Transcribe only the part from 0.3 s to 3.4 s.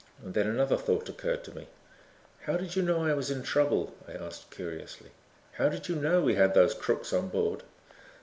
another thought occurred to me. "How did you know I was